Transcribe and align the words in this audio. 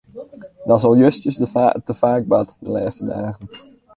Dat 0.65 0.77
is 0.77 0.83
al 0.83 0.97
justjes 1.03 1.35
te 1.83 1.95
faak 2.01 2.23
bard 2.31 2.49
de 2.59 2.69
lêste 2.75 3.05
dagen. 3.11 3.45